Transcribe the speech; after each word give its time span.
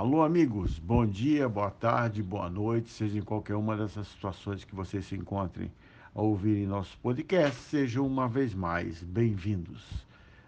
Alô, 0.00 0.22
amigos, 0.22 0.78
bom 0.78 1.04
dia, 1.04 1.46
boa 1.46 1.70
tarde, 1.70 2.22
boa 2.22 2.48
noite, 2.48 2.88
seja 2.88 3.18
em 3.18 3.22
qualquer 3.22 3.54
uma 3.54 3.76
dessas 3.76 4.08
situações 4.08 4.64
que 4.64 4.74
vocês 4.74 5.04
se 5.04 5.14
encontrem 5.14 5.70
a 6.14 6.22
ouvir 6.22 6.56
em 6.56 6.66
nosso 6.66 6.96
podcast, 7.00 7.60
sejam 7.64 8.06
uma 8.06 8.26
vez 8.26 8.54
mais 8.54 9.02
bem-vindos. 9.02 9.84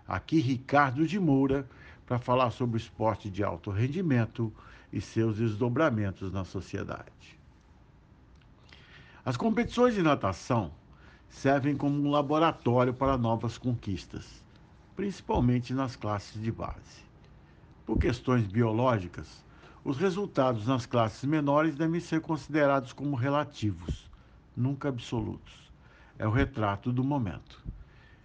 Aqui 0.09 0.41
Ricardo 0.41 1.07
de 1.07 1.21
Moura 1.21 1.69
para 2.07 2.19
falar 2.19 2.51
sobre 2.51 2.79
esporte 2.79 3.29
de 3.29 3.45
alto 3.45 3.71
rendimento 3.71 4.51
e 4.91 5.03
seus 5.03 5.37
desdobramentos 5.37 6.33
na 6.33 6.47
sociedade. 6.47 7.39
As 9.23 9.37
competições 9.37 9.95
de 9.95 10.01
natação 10.01 10.73
servem 11.29 11.77
como 11.77 12.03
um 12.03 12.11
laboratório 12.11 12.95
para 12.95 13.19
novas 13.19 13.59
conquistas, 13.59 14.43
principalmente 14.97 15.75
nas 15.75 15.95
classes 15.95 16.41
de 16.41 16.51
base. 16.51 17.12
Por 17.93 17.99
questões 17.99 18.47
biológicas, 18.47 19.45
os 19.85 19.99
resultados 19.99 20.67
nas 20.67 20.87
classes 20.87 21.25
menores 21.25 21.77
devem 21.77 22.01
ser 22.01 22.23
considerados 22.23 22.91
como 22.95 23.15
relativos, 23.15 24.11
nunca 24.57 24.89
absolutos. 24.89 25.71
É 26.19 26.27
o 26.27 26.31
retrato 26.31 26.91
do 26.91 27.05
momento. 27.05 27.63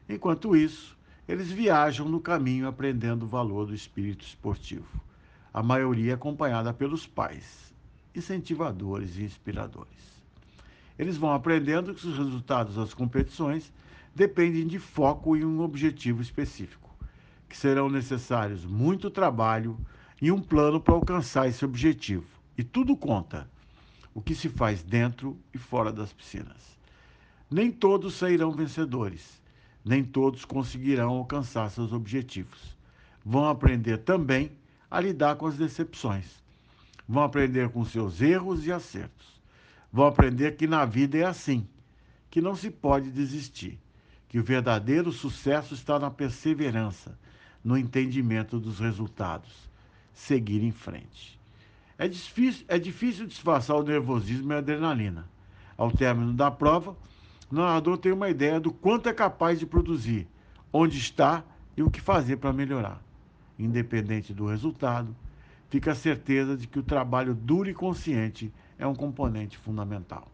Enquanto 0.07 0.55
isso, 0.55 0.97
eles 1.27 1.51
viajam 1.51 2.07
no 2.07 2.21
caminho 2.21 2.65
aprendendo 2.65 3.23
o 3.23 3.27
valor 3.27 3.65
do 3.65 3.75
espírito 3.75 4.25
esportivo, 4.25 5.03
a 5.53 5.61
maioria 5.61 6.13
acompanhada 6.13 6.73
pelos 6.73 7.05
pais, 7.05 7.73
incentivadores 8.15 9.17
e 9.17 9.23
inspiradores. 9.23 10.23
Eles 10.97 11.17
vão 11.17 11.33
aprendendo 11.33 11.93
que 11.93 12.07
os 12.07 12.17
resultados 12.17 12.75
das 12.75 12.93
competições 12.93 13.73
dependem 14.15 14.65
de 14.65 14.79
foco 14.79 15.35
e 15.35 15.43
um 15.43 15.59
objetivo 15.59 16.21
específico 16.21 16.86
que 17.47 17.55
serão 17.55 17.89
necessários 17.89 18.65
muito 18.65 19.09
trabalho 19.09 19.77
e 20.21 20.31
um 20.31 20.41
plano 20.41 20.79
para 20.81 20.93
alcançar 20.93 21.47
esse 21.47 21.63
objetivo. 21.63 22.25
E 22.57 22.63
tudo 22.63 22.95
conta, 22.95 23.49
o 24.13 24.21
que 24.21 24.35
se 24.35 24.49
faz 24.49 24.83
dentro 24.83 25.37
e 25.53 25.57
fora 25.57 25.91
das 25.91 26.11
piscinas. 26.11 26.77
Nem 27.49 27.71
todos 27.71 28.15
sairão 28.15 28.51
vencedores, 28.51 29.41
nem 29.85 30.03
todos 30.03 30.43
conseguirão 30.43 31.09
alcançar 31.11 31.69
seus 31.69 31.93
objetivos. 31.93 32.75
Vão 33.23 33.47
aprender 33.47 33.99
também 33.99 34.51
a 34.89 34.99
lidar 34.99 35.35
com 35.35 35.45
as 35.45 35.55
decepções. 35.55 36.43
Vão 37.07 37.23
aprender 37.23 37.69
com 37.69 37.85
seus 37.85 38.21
erros 38.21 38.65
e 38.65 38.71
acertos. 38.71 39.39
Vão 39.91 40.05
aprender 40.05 40.57
que 40.57 40.67
na 40.67 40.83
vida 40.83 41.17
é 41.17 41.23
assim, 41.23 41.65
que 42.29 42.41
não 42.41 42.55
se 42.55 42.69
pode 42.69 43.09
desistir, 43.11 43.79
que 44.27 44.39
o 44.39 44.43
verdadeiro 44.43 45.11
sucesso 45.11 45.73
está 45.73 45.97
na 45.97 46.11
perseverança 46.11 47.17
no 47.67 47.77
entendimento 47.77 48.61
dos 48.61 48.79
resultados, 48.79 49.69
seguir 50.13 50.63
em 50.63 50.71
frente. 50.71 51.37
É 51.97 52.07
difícil, 52.07 52.63
é 52.69 52.79
difícil 52.79 53.27
disfarçar 53.27 53.75
o 53.75 53.83
nervosismo 53.83 54.53
e 54.53 54.55
a 54.55 54.59
adrenalina. 54.59 55.25
Ao 55.75 55.91
término 55.91 56.31
da 56.31 56.49
prova, 56.49 56.95
o 57.51 57.55
nadador 57.55 57.97
tem 57.97 58.13
uma 58.13 58.29
ideia 58.29 58.57
do 58.57 58.71
quanto 58.71 59.09
é 59.09 59.13
capaz 59.13 59.59
de 59.59 59.65
produzir, 59.65 60.25
onde 60.71 60.97
está 60.97 61.43
e 61.75 61.83
o 61.83 61.91
que 61.91 61.99
fazer 61.99 62.37
para 62.37 62.53
melhorar. 62.53 63.01
Independente 63.59 64.33
do 64.33 64.45
resultado, 64.45 65.13
fica 65.69 65.91
a 65.91 65.95
certeza 65.95 66.55
de 66.55 66.67
que 66.67 66.79
o 66.79 66.83
trabalho 66.83 67.35
duro 67.35 67.69
e 67.69 67.73
consciente 67.73 68.49
é 68.79 68.87
um 68.87 68.95
componente 68.95 69.57
fundamental. 69.57 70.31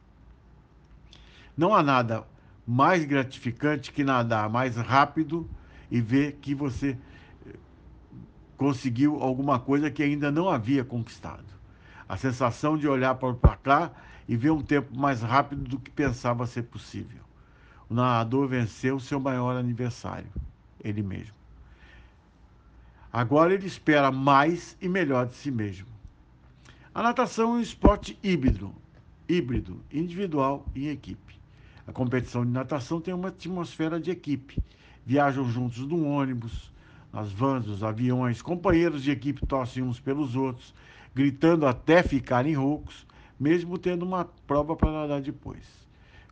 Não 1.58 1.74
há 1.74 1.82
nada 1.82 2.28
mais 2.66 3.04
gratificante 3.04 3.92
que 3.92 4.04
nadar 4.04 4.48
mais 4.52 4.76
rápido 4.76 5.50
e 5.90 6.00
ver 6.00 6.34
que 6.40 6.54
você 6.54 6.96
conseguiu 8.58 9.22
alguma 9.22 9.60
coisa 9.60 9.92
que 9.92 10.04
ainda 10.04 10.32
não 10.32 10.50
havia 10.50 10.84
conquistado. 10.84 11.46
A 12.08 12.18
sensação 12.18 12.78
de 12.78 12.88
olhar 12.88 13.16
para 13.16 13.30
o 13.30 13.36
placar 13.36 13.92
e 14.28 14.36
ver 14.36 14.52
um 14.52 14.62
tempo 14.62 14.98
mais 14.98 15.22
rápido 15.22 15.64
do 15.64 15.80
que 15.80 15.92
pensava 15.92 16.46
ser 16.48 16.64
possível. 16.64 17.22
O 17.90 17.94
nadador 17.94 18.48
venceu 18.48 19.00
seu 19.00 19.20
maior 19.20 19.56
aniversário, 19.56 20.30
ele 20.84 21.04
mesmo. 21.04 21.36
Agora 23.12 23.54
ele 23.54 23.68
espera 23.68 24.12
mais 24.12 24.76
e 24.82 24.90
melhor 24.90 25.28
de 25.28 25.36
si 25.36 25.52
mesmo. 25.52 25.88
A 26.96 27.04
natação 27.04 27.54
é 27.54 27.58
um 27.58 27.62
esporte 27.62 28.18
híbrido, 28.24 28.74
híbrido, 29.30 29.80
individual 29.92 30.66
e 30.74 30.88
em 30.88 30.92
equipe. 30.92 31.40
A 31.86 31.92
competição 31.92 32.46
de 32.46 32.52
natação 32.52 33.02
tem 33.02 33.14
uma 33.14 33.28
atmosfera 33.28 34.00
de 34.00 34.10
equipe. 34.10 34.58
Viajam 35.06 35.50
juntos 35.50 35.80
no 35.80 36.06
ônibus, 36.06 36.73
nas 37.14 37.32
vans, 37.32 37.68
nos 37.68 37.84
aviões, 37.84 38.42
companheiros 38.42 39.04
de 39.04 39.12
equipe 39.12 39.46
torcem 39.46 39.84
uns 39.84 40.00
pelos 40.00 40.36
outros, 40.36 40.74
gritando 41.14 41.68
até 41.68 42.02
ficarem 42.02 42.56
roucos, 42.56 43.06
mesmo 43.40 43.78
tendo 43.78 44.04
uma 44.04 44.26
prova 44.26 44.76
para 44.76 44.92
nadar 44.92 45.22
depois. 45.22 45.64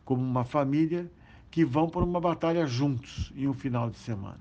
Como 0.04 0.20
uma 0.20 0.44
família 0.44 1.08
que 1.52 1.64
vão 1.64 1.88
para 1.88 2.02
uma 2.02 2.20
batalha 2.20 2.66
juntos 2.66 3.32
em 3.36 3.46
um 3.46 3.54
final 3.54 3.88
de 3.88 3.98
semana. 3.98 4.40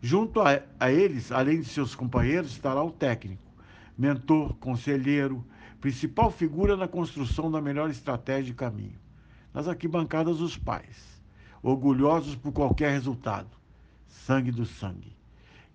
Junto 0.00 0.40
a, 0.40 0.62
a 0.80 0.90
eles, 0.90 1.30
além 1.30 1.60
de 1.60 1.68
seus 1.68 1.94
companheiros, 1.94 2.52
estará 2.52 2.82
o 2.82 2.90
técnico, 2.90 3.42
mentor, 3.98 4.54
conselheiro, 4.54 5.44
principal 5.80 6.30
figura 6.30 6.76
na 6.76 6.88
construção 6.88 7.50
da 7.50 7.60
melhor 7.60 7.90
estratégia 7.90 8.44
de 8.44 8.54
caminho. 8.54 8.98
Nas 9.52 9.68
arquibancadas, 9.68 10.40
os 10.40 10.56
pais, 10.56 11.20
orgulhosos 11.62 12.36
por 12.36 12.52
qualquer 12.52 12.92
resultado, 12.92 13.50
sangue 14.08 14.50
do 14.50 14.64
sangue. 14.64 15.16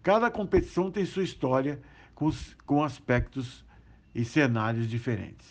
Cada 0.04 0.32
competição 0.32 0.90
tem 0.90 1.06
sua 1.06 1.24
história 1.24 1.80
com, 2.16 2.32
com 2.66 2.84
aspectos 2.84 3.64
e 4.16 4.26
cenários 4.26 4.90
diferentes. 4.90 5.48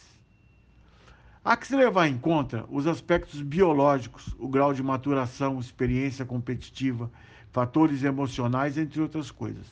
Há 1.45 1.57
que 1.57 1.69
se 1.69 1.77
levar 1.77 2.09
em 2.09 2.19
conta 2.19 2.67
os 2.69 2.87
aspectos 2.87 3.41
biológicos, 3.41 4.35
o 4.39 4.49
grau 4.49 4.75
de 4.75 4.83
maturação, 4.83 5.61
experiência 5.61 6.25
competitiva, 6.25 7.09
fatores 7.53 8.03
emocionais, 8.03 8.77
entre 8.77 9.01
outras 9.01 9.31
coisas. 9.31 9.67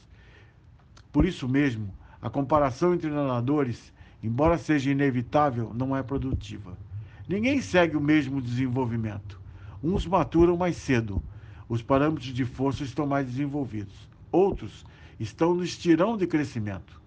Por 1.13 1.25
isso 1.27 1.49
mesmo, 1.49 1.93
a 2.23 2.31
comparação 2.31 2.95
entre 2.95 3.11
nadadores, 3.11 3.93
embora 4.23 4.57
seja 4.57 4.93
inevitável, 4.93 5.73
não 5.75 5.97
é 5.97 6.05
produtiva. 6.05 6.79
Ninguém 7.29 7.61
segue 7.61 7.97
o 7.97 8.01
mesmo 8.01 8.41
desenvolvimento. 8.41 9.41
Uns 9.83 10.07
maturam 10.07 10.57
mais 10.57 10.77
cedo, 10.77 11.23
os 11.69 11.83
parâmetros 11.83 12.33
de 12.33 12.45
força 12.45 12.85
estão 12.85 13.07
mais 13.07 13.27
desenvolvidos. 13.27 14.08
Outros 14.31 14.85
estão 15.19 15.55
no 15.55 15.65
estirão 15.65 16.17
de 16.17 16.27
crescimento, 16.27 17.01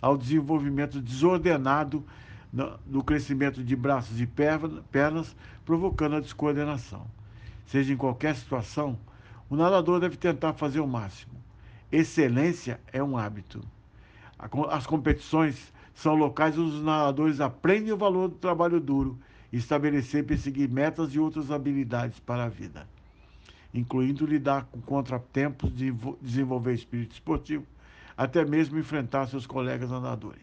ao 0.00 0.16
desenvolvimento 0.16 1.00
desordenado 1.00 2.04
do 2.84 3.02
crescimento 3.02 3.62
de 3.62 3.74
braços 3.74 4.20
e 4.20 4.26
pernas, 4.26 5.34
provocando 5.64 6.16
a 6.16 6.20
descoordenação. 6.20 7.06
Seja 7.66 7.92
em 7.92 7.96
qualquer 7.96 8.34
situação, 8.36 8.98
o 9.48 9.56
nadador 9.56 10.00
deve 10.00 10.16
tentar 10.16 10.52
fazer 10.54 10.80
o 10.80 10.86
máximo. 10.86 11.32
Excelência 11.90 12.80
é 12.92 13.02
um 13.02 13.16
hábito. 13.16 13.62
As 14.70 14.86
competições 14.86 15.72
são 15.94 16.14
locais 16.14 16.58
onde 16.58 16.76
os 16.76 16.82
nadadores 16.82 17.40
aprendem 17.40 17.92
o 17.92 17.96
valor 17.96 18.28
do 18.28 18.36
trabalho 18.36 18.80
duro 18.80 19.18
estabelecer 19.52 20.20
e 20.22 20.26
perseguir 20.26 20.68
metas 20.68 21.14
e 21.14 21.18
outras 21.18 21.50
habilidades 21.50 22.18
para 22.18 22.44
a 22.44 22.48
vida 22.48 22.86
incluindo 23.72 24.26
lidar 24.26 24.64
com 24.64 24.80
contratempos, 24.80 25.72
desenvolver 26.20 26.74
espírito 26.74 27.12
esportivo, 27.12 27.66
até 28.16 28.44
mesmo 28.44 28.78
enfrentar 28.78 29.26
seus 29.26 29.46
colegas 29.46 29.90
nadadores. 29.90 30.42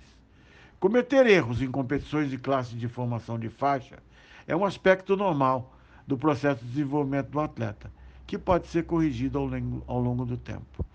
Cometer 0.80 1.28
erros 1.28 1.62
em 1.62 1.70
competições 1.70 2.30
de 2.30 2.38
classe 2.38 2.76
de 2.76 2.88
formação 2.88 3.38
de 3.38 3.50
faixa 3.50 4.00
é 4.48 4.56
um 4.56 4.66
aspecto 4.66 5.16
normal 5.16 5.76
do 6.08 6.18
processo 6.18 6.64
de 6.64 6.72
desenvolvimento 6.72 7.30
do 7.30 7.40
atleta, 7.40 7.92
que 8.26 8.38
pode 8.38 8.68
ser 8.68 8.86
corrigido 8.86 9.38
ao 9.38 9.46
longo, 9.46 9.84
ao 9.86 10.00
longo 10.00 10.26
do 10.26 10.38
tempo. 10.38 10.86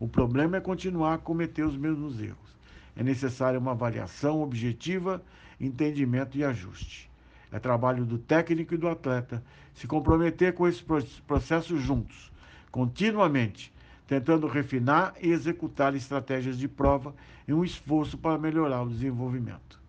O 0.00 0.08
problema 0.08 0.56
é 0.56 0.60
continuar 0.60 1.14
a 1.14 1.18
cometer 1.18 1.62
os 1.62 1.76
mesmos 1.76 2.20
erros. 2.20 2.56
É 2.96 3.02
necessária 3.02 3.58
uma 3.58 3.72
avaliação 3.72 4.42
objetiva, 4.42 5.22
entendimento 5.60 6.36
e 6.36 6.44
ajuste. 6.44 7.07
É 7.50 7.58
trabalho 7.58 8.04
do 8.04 8.18
técnico 8.18 8.74
e 8.74 8.78
do 8.78 8.88
atleta 8.88 9.42
se 9.74 9.86
comprometer 9.86 10.52
com 10.54 10.68
esse 10.68 10.84
processo 11.26 11.78
juntos, 11.78 12.30
continuamente, 12.70 13.72
tentando 14.06 14.46
refinar 14.46 15.14
e 15.20 15.28
executar 15.30 15.94
estratégias 15.94 16.58
de 16.58 16.66
prova 16.68 17.14
em 17.46 17.52
um 17.52 17.64
esforço 17.64 18.18
para 18.18 18.38
melhorar 18.38 18.82
o 18.82 18.88
desenvolvimento. 18.88 19.80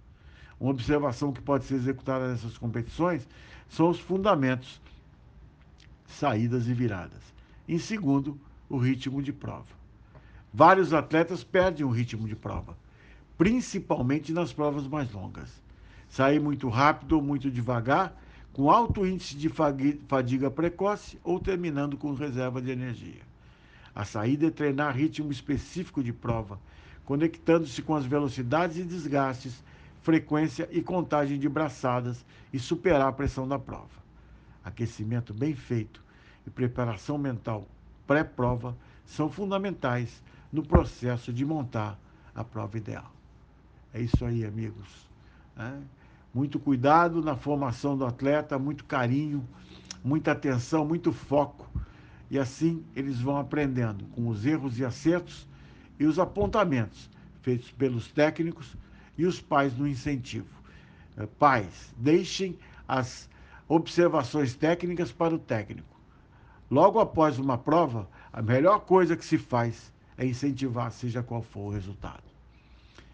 Uma 0.60 0.72
observação 0.72 1.32
que 1.32 1.42
pode 1.42 1.66
ser 1.66 1.76
executada 1.76 2.30
nessas 2.30 2.58
competições 2.58 3.28
são 3.70 3.90
os 3.90 4.00
fundamentos, 4.00 4.82
saídas 6.06 6.68
e 6.68 6.74
viradas. 6.74 7.22
Em 7.68 7.80
segundo, 7.80 8.40
o 8.68 8.78
ritmo 8.78 9.22
de 9.22 9.32
prova. 9.32 9.80
Vários 10.54 10.94
atletas 10.94 11.44
perdem 11.44 11.86
o 11.86 11.90
ritmo 11.90 12.28
de 12.28 12.36
prova, 12.36 12.78
principalmente 13.38 14.34
nas 14.34 14.52
provas 14.52 14.88
mais 14.88 15.12
longas. 15.12 15.62
Sair 16.10 16.40
muito 16.40 16.68
rápido 16.68 17.14
ou 17.14 17.22
muito 17.22 17.50
devagar, 17.50 18.14
com 18.52 18.70
alto 18.70 19.06
índice 19.06 19.36
de 19.36 19.50
fadiga 20.08 20.52
precoce 20.52 21.20
ou 21.24 21.40
terminando 21.40 21.96
com 21.96 22.14
reserva 22.14 22.62
de 22.62 22.72
energia. 22.72 23.22
A 23.96 24.04
saída 24.04 24.48
é 24.48 24.52
treinar 24.52 24.96
ritmo 24.96 25.32
específico 25.32 26.04
de 26.04 26.12
prova, 26.12 26.60
conectando-se 27.06 27.82
com 27.82 27.96
as 27.96 28.06
velocidades 28.06 28.78
e 28.78 28.84
desgastes, 28.84 29.64
frequência 30.02 30.68
e 30.72 30.82
contagem 30.82 31.38
de 31.38 31.48
braçadas 31.48 32.26
e 32.52 32.60
superar 32.60 33.08
a 33.08 33.12
pressão 33.12 33.48
da 33.48 33.60
prova. 33.60 34.00
Aquecimento 34.64 35.34
bem 35.34 35.56
feito 35.56 36.02
e 36.46 36.50
preparação 36.50 37.18
mental 37.18 37.68
pré-prova 38.08 38.76
são 39.06 39.30
fundamentais 39.30 40.22
no 40.52 40.64
processo 40.64 41.32
de 41.32 41.46
montar 41.46 42.00
a 42.34 42.44
prova 42.44 42.78
ideal. 42.78 43.12
É 43.94 44.02
isso 44.02 44.24
aí, 44.26 44.46
amigos. 44.46 44.88
Né? 45.56 45.82
Muito 46.34 46.60
cuidado 46.60 47.22
na 47.22 47.36
formação 47.36 47.98
do 47.98 48.06
atleta, 48.06 48.60
muito 48.60 48.86
carinho, 48.86 49.48
muita 50.04 50.32
atenção, 50.32 50.86
muito 50.86 51.12
foco. 51.12 51.68
E 52.30 52.38
assim 52.38 52.84
eles 52.96 53.20
vão 53.20 53.38
aprendendo 53.38 54.06
com 54.16 54.28
os 54.28 54.46
erros 54.46 54.78
e 54.78 54.86
acertos 54.86 55.48
e 56.00 56.06
os 56.06 56.20
apontamentos 56.20 57.10
feitos 57.42 57.72
pelos 57.72 58.08
técnicos 58.08 58.76
e 59.18 59.26
os 59.26 59.42
pais 59.42 59.76
no 59.78 59.88
incentivo. 59.88 60.48
Eh, 61.18 61.28
pais, 61.38 61.94
deixem 61.98 62.58
as 62.88 63.30
observações 63.68 64.54
técnicas 64.56 65.12
para 65.12 65.36
o 65.36 65.40
técnico. 65.40 66.00
Logo 66.70 67.00
após 67.00 67.40
uma 67.40 67.58
prova, 67.58 68.08
a 68.32 68.42
melhor 68.42 68.82
coisa 68.82 69.18
que 69.18 69.26
se 69.26 69.38
faz 69.38 69.92
é 70.18 70.26
incentivar, 70.26 70.92
seja 70.92 71.24
qual 71.24 71.42
for 71.42 71.68
o 71.68 71.72
resultado. 71.72 72.24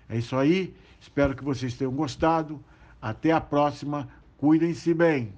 É 0.09 0.17
isso 0.17 0.35
aí. 0.35 0.75
Espero 0.99 1.35
que 1.35 1.43
vocês 1.43 1.73
tenham 1.75 1.93
gostado. 1.93 2.59
Até 3.05 3.31
a 3.31 3.39
próxima. 3.39 4.07
Cuidem-se 4.35 4.91
bem. 4.91 5.31